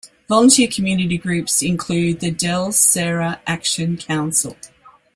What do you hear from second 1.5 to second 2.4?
include the